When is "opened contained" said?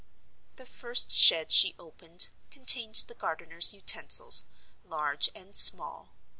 1.77-2.95